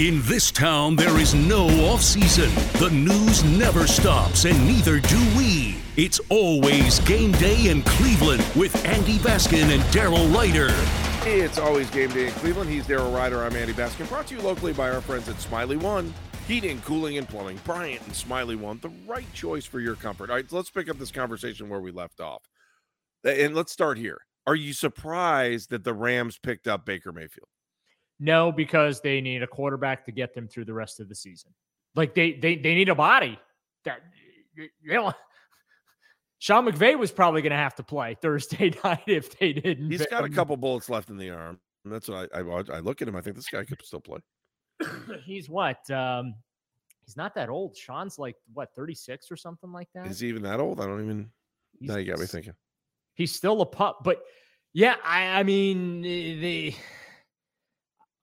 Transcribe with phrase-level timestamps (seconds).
[0.00, 2.48] In this town, there is no off season.
[2.78, 5.76] The news never stops, and neither do we.
[5.98, 10.70] It's always game day in Cleveland with Andy Baskin and Daryl Ryder.
[11.28, 12.70] It's always game day in Cleveland.
[12.70, 13.42] He's Daryl Ryder.
[13.42, 14.08] I'm Andy Baskin.
[14.08, 16.14] Brought to you locally by our friends at Smiley One.
[16.48, 17.60] Heating, cooling, and plumbing.
[17.66, 20.30] Bryant and Smiley One, the right choice for your comfort.
[20.30, 22.48] All right, let's pick up this conversation where we left off.
[23.22, 24.22] And let's start here.
[24.46, 27.48] Are you surprised that the Rams picked up Baker Mayfield?
[28.22, 31.52] No, because they need a quarterback to get them through the rest of the season.
[31.94, 33.38] Like they they they need a body.
[33.86, 34.00] That
[34.54, 35.12] you know,
[36.38, 39.90] Sean McVay was probably going to have to play Thursday night if they didn't.
[39.90, 41.58] He's got a couple bullets left in the arm.
[41.84, 43.16] And that's what I, I I look at him.
[43.16, 44.20] I think this guy could still play.
[45.24, 45.90] he's what?
[45.90, 46.34] Um,
[47.06, 47.74] he's not that old.
[47.74, 50.06] Sean's like what, 36 or something like that.
[50.06, 50.78] Is he even that old?
[50.78, 51.30] I don't even.
[51.78, 52.52] He's, now you got me thinking.
[53.14, 54.22] He's still a pup, but
[54.74, 56.74] yeah, I, I mean the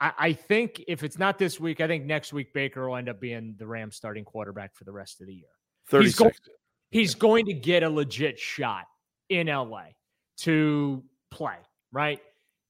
[0.00, 3.08] I, I think if it's not this week, I think next week Baker will end
[3.08, 5.48] up being the Rams starting quarterback for the rest of the year.
[5.88, 6.18] 36.
[6.18, 6.52] He's, go-
[6.90, 8.84] he's going to get a legit shot
[9.28, 9.84] in LA
[10.38, 11.56] to play,
[11.92, 12.20] right?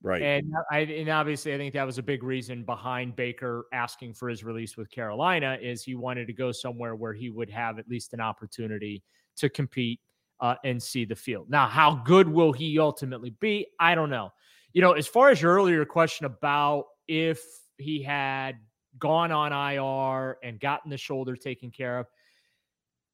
[0.02, 0.22] Right.
[0.22, 4.28] And I and obviously I think that was a big reason behind Baker asking for
[4.28, 7.88] his release with Carolina is he wanted to go somewhere where he would have at
[7.88, 9.02] least an opportunity
[9.38, 10.00] to compete
[10.41, 11.48] uh, and see the field.
[11.48, 13.66] Now, how good will he ultimately be?
[13.80, 14.32] I don't know.
[14.74, 17.40] You know, as far as your earlier question about if
[17.78, 18.56] he had
[18.98, 22.06] gone on IR and gotten the shoulder taken care of.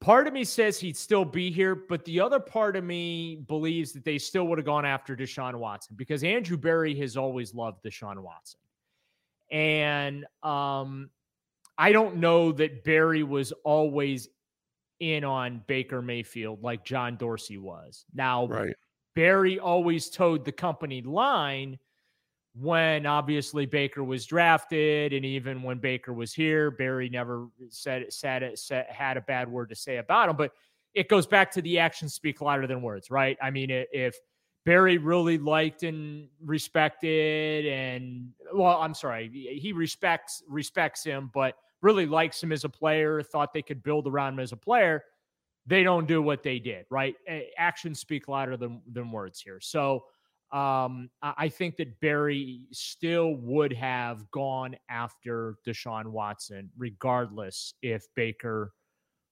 [0.00, 3.92] Part of me says he'd still be here, but the other part of me believes
[3.92, 7.84] that they still would have gone after Deshaun Watson because Andrew Berry has always loved
[7.84, 8.58] Deshaun Watson.
[9.52, 11.10] And um,
[11.78, 14.28] I don't know that Berry was always
[14.98, 18.04] in on Baker Mayfield like John Dorsey was.
[18.12, 18.74] Now, right.
[19.14, 21.78] Berry always toed the company line
[22.54, 28.58] when obviously Baker was drafted, and even when Baker was here, Berry never said said,
[28.58, 30.36] said had a bad word to say about him.
[30.36, 30.52] But
[30.94, 33.38] it goes back to the actions speak louder than words, right?
[33.42, 34.14] I mean, if
[34.66, 42.06] Berry really liked and respected, and well, I'm sorry, he respects respects him, but really
[42.06, 45.02] likes him as a player, thought they could build around him as a player.
[45.64, 47.14] They don't do what they did, right?
[47.56, 49.58] Actions speak louder than than words here.
[49.60, 50.04] So
[50.52, 58.72] um, I think that Berry still would have gone after Deshaun Watson, regardless if Baker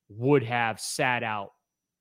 [0.08, 1.50] would have sat out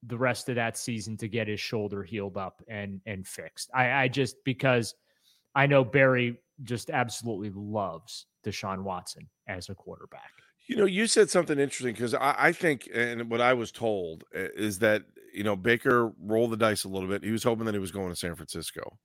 [0.04, 3.70] the rest of that season to get his shoulder healed up and and fixed.
[3.74, 4.96] I, I just because
[5.54, 10.32] I know Berry just absolutely loves Deshaun Watson as a quarterback.
[10.68, 14.24] You know, you said something interesting because I, I, think, and what I was told
[14.36, 15.04] eh, is that
[15.34, 17.24] you know Baker rolled the dice a little bit.
[17.24, 18.98] He was hoping that he was going to San Francisco,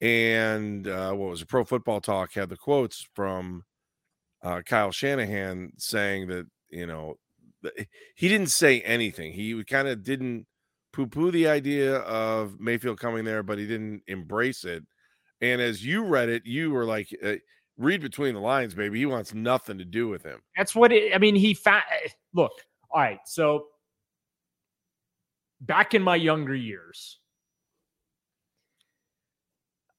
[0.00, 1.48] and uh, what was it?
[1.48, 3.64] Pro Football Talk had the quotes from
[4.42, 7.16] uh, Kyle Shanahan saying that you know
[8.14, 9.32] he didn't say anything.
[9.32, 10.46] He kind of didn't
[10.92, 14.84] poo-poo the idea of Mayfield coming there, but he didn't embrace it.
[15.40, 17.34] And as you read it, you were like, uh,
[17.76, 18.98] "Read between the lines, baby.
[18.98, 21.14] He wants nothing to do with him." That's what it.
[21.14, 21.84] I mean, he fa-
[22.34, 22.52] look.
[22.90, 23.66] All right, so
[25.60, 27.19] back in my younger years,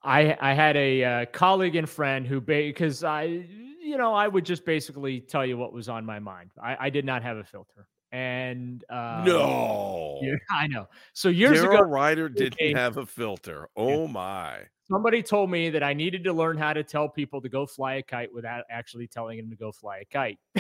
[0.04, 4.46] I I had a uh, colleague and friend who because I you know I would
[4.46, 6.52] just basically tell you what was on my mind.
[6.62, 10.88] I, I did not have a filter, and uh, no, yeah, I know.
[11.14, 13.68] So years Daryl ago, Ryder didn't have a filter.
[13.76, 14.60] Oh my!
[14.90, 17.96] Somebody told me that I needed to learn how to tell people to go fly
[17.96, 20.40] a kite without actually telling them to go fly a kite.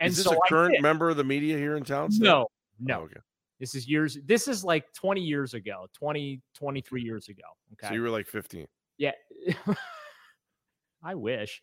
[0.00, 2.10] and is this so a current member of the media here in town?
[2.10, 2.24] Still?
[2.24, 2.46] No,
[2.80, 3.00] no.
[3.00, 3.20] Oh, okay.
[3.60, 4.18] This is years.
[4.24, 7.42] This is like 20 years ago, 20, 23 years ago.
[7.72, 7.88] Okay.
[7.88, 8.66] So you were like 15.
[8.98, 9.12] Yeah.
[11.02, 11.62] I wish.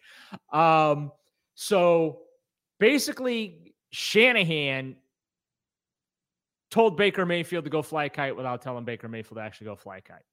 [0.52, 1.12] Um,
[1.56, 2.20] so
[2.80, 4.96] basically, Shanahan
[6.72, 9.76] told Baker Mayfield to go fly a kite without telling Baker Mayfield to actually go
[9.76, 10.24] fly a kite.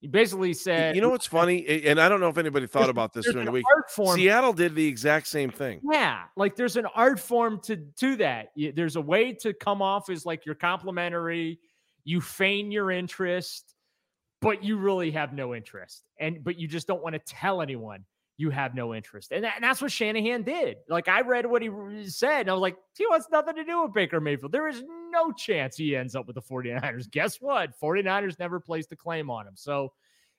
[0.00, 3.12] He basically said, "You know what's funny?" And I don't know if anybody thought about
[3.12, 3.64] this during the week.
[3.88, 5.80] Seattle did the exact same thing.
[5.90, 8.48] Yeah, like there's an art form to to that.
[8.74, 11.58] There's a way to come off as like you're complimentary.
[12.04, 13.74] You feign your interest,
[14.40, 18.04] but you really have no interest, and but you just don't want to tell anyone
[18.38, 19.32] you have no interest.
[19.32, 20.76] And, that, and, that's what Shanahan did.
[20.88, 21.70] Like I read what he
[22.08, 24.52] said, and I was like, he wants nothing to do with Baker Mayfield.
[24.52, 27.10] There is no chance he ends up with the 49ers.
[27.10, 27.78] Guess what?
[27.80, 29.54] 49ers never placed a claim on him.
[29.56, 29.92] So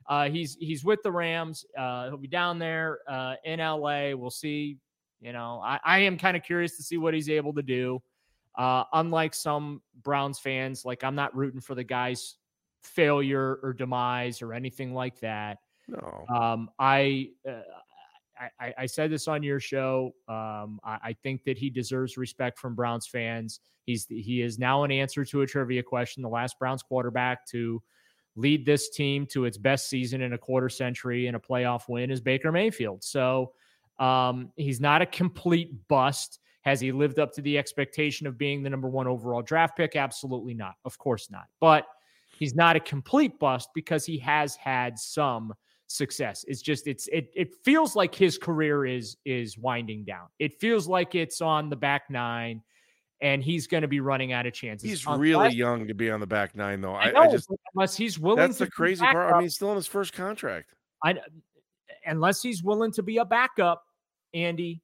[0.08, 1.66] uh, he's he's with the Rams.
[1.78, 4.14] Uh, he'll be down there uh, in LA.
[4.14, 4.78] We'll see.
[5.20, 8.02] You know, I, I am kind of curious to see what he's able to do.
[8.56, 12.36] Uh, unlike some Browns fans, like I'm not rooting for the guy's
[12.84, 15.58] failure or demise or anything like that.
[15.88, 16.26] No.
[16.30, 17.62] Um, I uh,
[18.60, 20.14] I, I said this on your show.
[20.28, 23.60] Um, I, I, think that he deserves respect from Browns fans.
[23.86, 26.22] He's he is now an answer to a trivia question.
[26.24, 27.82] The last Browns quarterback to
[28.36, 32.12] lead this team to its best season in a quarter century and a playoff win
[32.12, 33.04] is Baker Mayfield.
[33.04, 33.54] So
[34.00, 36.40] um, he's not a complete bust.
[36.62, 39.96] Has he lived up to the expectation of being the number one overall draft pick?
[39.96, 40.76] Absolutely not.
[40.86, 41.46] Of course not.
[41.60, 41.88] But
[42.38, 45.54] he's not a complete bust because he has had some
[45.88, 46.46] success.
[46.48, 50.28] It's just it's it it feels like his career is is winding down.
[50.40, 52.62] It feels like it's on the back nine
[53.22, 54.88] and he's going to be running out of chances.
[54.88, 56.96] He's unless, really young to be on the back nine, though.
[56.96, 58.38] I, know, I just unless he's willing.
[58.38, 59.34] That's the crazy part.
[59.34, 60.74] I mean, he's still in his first contract.
[61.04, 61.16] I
[62.06, 63.84] unless he's willing to be a backup,
[64.34, 64.82] Andy,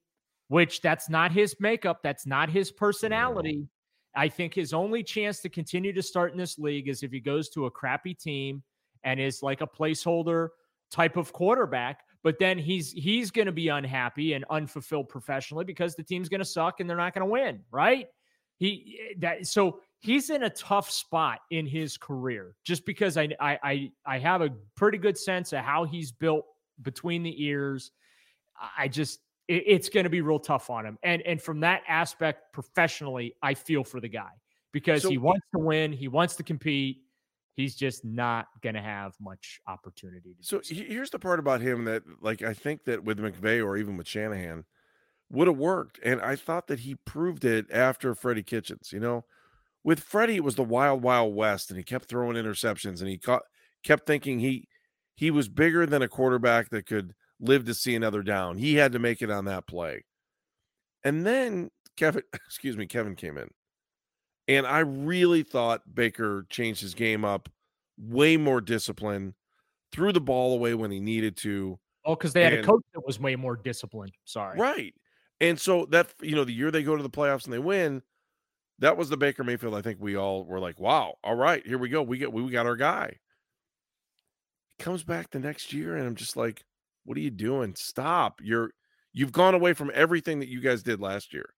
[0.48, 2.00] which that's not his makeup.
[2.02, 3.58] That's not his personality.
[3.58, 3.68] No.
[4.16, 7.20] I think his only chance to continue to start in this league is if he
[7.20, 8.62] goes to a crappy team
[9.02, 10.50] and is like a placeholder
[10.94, 12.04] type of quarterback.
[12.22, 16.40] But then he's he's going to be unhappy and unfulfilled professionally because the team's going
[16.40, 18.06] to suck and they're not going to win, right?
[18.56, 23.28] He eh, that so he's in a tough spot in his career just because I
[23.40, 26.46] I I have a pretty good sense of how he's built
[26.80, 27.90] between the ears.
[28.78, 30.98] I just it, it's going to be real tough on him.
[31.02, 34.30] And and from that aspect, professionally, I feel for the guy
[34.72, 37.02] because so, he wants to win, he wants to compete.
[37.54, 40.34] He's just not going to have much opportunity.
[40.40, 43.96] so here's the part about him that, like, I think that with McVay or even
[43.96, 44.64] with Shanahan,
[45.30, 46.00] would have worked.
[46.02, 48.90] And I thought that he proved it after Freddie Kitchens.
[48.92, 49.24] You know,
[49.84, 53.18] with Freddie, it was the wild, wild west, and he kept throwing interceptions, and he
[53.18, 53.42] caught,
[53.84, 54.68] kept thinking he
[55.14, 58.58] he was bigger than a quarterback that could live to see another down.
[58.58, 60.04] He had to make it on that play.
[61.04, 63.50] And then Kevin, excuse me, Kevin came in.
[64.46, 67.48] And I really thought Baker changed his game up,
[67.98, 69.34] way more discipline,
[69.92, 71.78] threw the ball away when he needed to.
[72.04, 74.12] Oh, because they had and, a coach that was way more disciplined.
[74.24, 74.58] Sorry.
[74.58, 74.94] Right.
[75.40, 78.02] And so that, you know, the year they go to the playoffs and they win,
[78.80, 79.74] that was the Baker Mayfield.
[79.74, 82.02] I think we all were like, wow, all right, here we go.
[82.02, 83.18] We get we got our guy.
[84.78, 86.64] He comes back the next year, and I'm just like,
[87.04, 87.74] what are you doing?
[87.76, 88.40] Stop.
[88.42, 88.70] You're
[89.12, 91.54] you've gone away from everything that you guys did last year.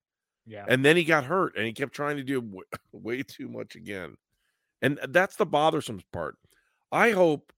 [0.45, 0.65] Yeah.
[0.67, 3.75] And then he got hurt and he kept trying to do w- way too much
[3.75, 4.15] again.
[4.81, 6.35] And that's the bothersome part.
[6.91, 7.51] I hope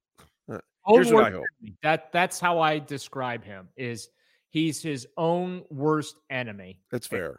[0.50, 1.46] uh, here's what I hope.
[1.84, 4.10] That that's how I describe him is
[4.50, 6.80] he's his own worst enemy.
[6.92, 7.38] That's fair.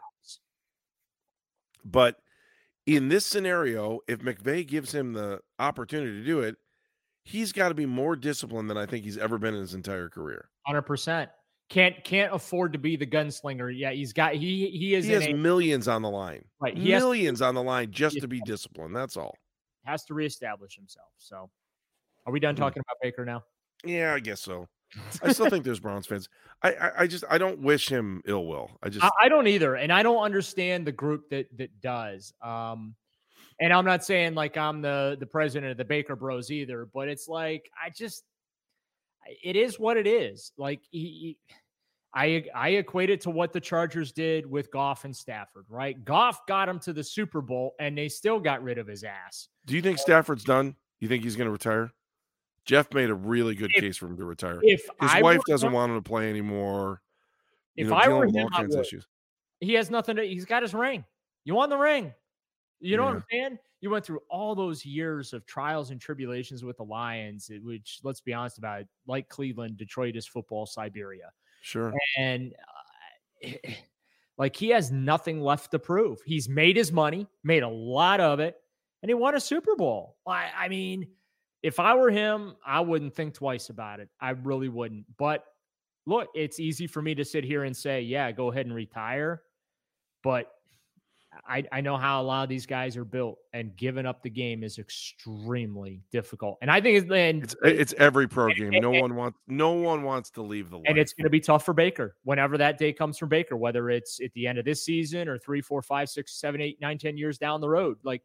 [1.85, 2.17] But
[2.87, 6.57] in this scenario, if McVay gives him the opportunity to do it,
[7.23, 10.09] he's got to be more disciplined than I think he's ever been in his entire
[10.09, 10.49] career.
[10.67, 11.31] Hundred percent.
[11.69, 13.71] Can't can't afford to be the gunslinger.
[13.77, 15.05] Yeah, he's got he he is.
[15.05, 16.45] He has a, millions on the line.
[16.61, 18.97] Right, he millions to, on the line just to be disciplined.
[18.97, 19.37] That's all.
[19.85, 21.09] Has to reestablish himself.
[21.19, 21.51] So,
[22.27, 22.63] are we done mm-hmm.
[22.63, 23.45] talking about Baker now?
[23.85, 24.67] Yeah, I guess so.
[25.23, 26.29] I still think there's Browns fans.
[26.63, 28.71] I, I, I just I don't wish him ill will.
[28.83, 32.33] I just I, I, don't either, and I don't understand the group that that does.
[32.43, 32.95] Um,
[33.61, 37.09] and I'm not saying like I'm the the president of the Baker Bros either, but
[37.09, 38.25] it's like I just
[39.43, 40.53] it is what it is.
[40.57, 41.39] Like he, he
[42.15, 46.03] I I equate it to what the Chargers did with Goff and Stafford, right?
[46.05, 49.49] Goff got him to the Super Bowl and they still got rid of his ass.
[49.67, 50.75] Do you think uh, Stafford's done?
[51.01, 51.93] You think he's going to retire?
[52.65, 54.61] Jeff made a really good if, case for him to retire.
[54.63, 57.01] If his I wife doesn't him, want him to play anymore,
[57.77, 58.67] if know, I were him, I
[59.61, 60.23] He has nothing to.
[60.23, 61.05] He's got his ring.
[61.45, 62.13] You want the ring.
[62.81, 63.09] You know yeah.
[63.09, 63.59] what I'm saying?
[63.81, 68.21] You went through all those years of trials and tribulations with the Lions, which, let's
[68.21, 71.31] be honest about it, like Cleveland, Detroit is football Siberia.
[71.63, 71.93] Sure.
[72.17, 72.53] And
[73.45, 73.51] uh,
[74.39, 76.21] like he has nothing left to prove.
[76.25, 78.57] He's made his money, made a lot of it,
[79.03, 80.17] and he won a Super Bowl.
[80.27, 81.07] I, I mean,
[81.63, 84.09] if I were him, I wouldn't think twice about it.
[84.21, 85.05] I really wouldn't.
[85.19, 85.45] But
[86.07, 89.43] look, it's easy for me to sit here and say, yeah, go ahead and retire.
[90.23, 90.51] But
[91.47, 94.31] I, I know how a lot of these guys are built, and giving up the
[94.31, 96.59] game is extremely difficult.
[96.63, 98.73] And I think it's and it's, it's every pro game.
[98.73, 100.87] And, no and, one wants no one wants to leave the line.
[100.89, 103.91] And it's going to be tough for Baker whenever that day comes for Baker, whether
[103.91, 106.99] it's at the end of this season or three, four, five, six, seven, eight, nine,
[106.99, 107.99] ten years down the road.
[108.03, 108.23] Like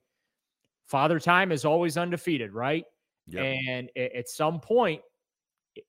[0.85, 2.85] Father Time is always undefeated, right?
[3.27, 3.57] Yep.
[3.67, 5.01] And at some point,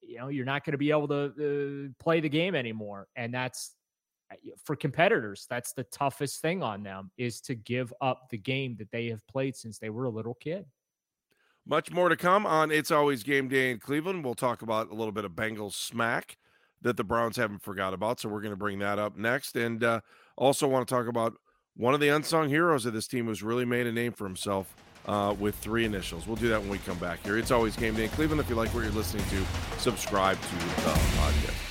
[0.01, 3.35] you know, you're not going to be able to uh, play the game anymore, and
[3.35, 3.75] that's
[4.65, 8.91] for competitors, that's the toughest thing on them is to give up the game that
[8.91, 10.65] they have played since they were a little kid.
[11.67, 14.25] Much more to come on It's Always Game Day in Cleveland.
[14.25, 16.37] We'll talk about a little bit of Bengals smack
[16.83, 18.21] that the Browns haven't forgot about.
[18.21, 19.57] So we're going to bring that up next.
[19.57, 20.01] And uh,
[20.37, 21.35] also want to talk about
[21.77, 24.75] one of the unsung heroes of this team who's really made a name for himself
[25.07, 26.27] uh, with three initials.
[26.27, 27.39] We'll do that when we come back here.
[27.39, 28.41] It's Always Game Day in Cleveland.
[28.41, 31.64] If you like what you're listening to, subscribe to the podcast.